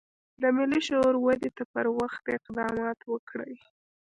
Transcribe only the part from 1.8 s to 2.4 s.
وخت